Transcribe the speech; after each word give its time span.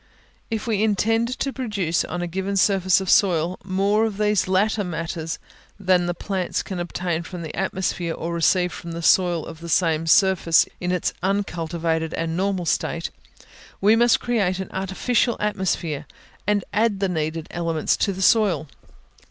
If 0.49 0.65
we 0.65 0.81
intend 0.81 1.27
to 1.37 1.53
produce 1.53 2.03
on 2.03 2.23
a 2.23 2.27
given 2.27 2.57
surface 2.57 3.01
of 3.01 3.07
soil 3.07 3.59
more 3.63 4.05
of 4.07 4.17
these 4.17 4.47
latter 4.47 4.83
matters 4.83 5.37
than 5.79 6.07
the 6.07 6.15
plants 6.15 6.63
can 6.63 6.79
obtain 6.79 7.21
from 7.21 7.43
the 7.43 7.53
atmosphere 7.55 8.15
or 8.15 8.33
receive 8.33 8.73
from 8.73 8.93
the 8.93 9.03
soil 9.03 9.45
of 9.45 9.59
the 9.59 9.69
same 9.69 10.07
surface 10.07 10.65
in 10.79 10.91
its 10.91 11.13
uncultivated 11.21 12.15
and 12.15 12.35
normal 12.35 12.65
state, 12.65 13.11
we 13.79 13.95
must 13.95 14.19
create 14.19 14.57
an 14.57 14.71
artificial 14.73 15.37
atmosphere, 15.39 16.07
and 16.47 16.63
add 16.73 16.99
the 16.99 17.07
needed 17.07 17.47
elements 17.51 17.95
to 17.97 18.11
the 18.11 18.23
soil. 18.23 18.65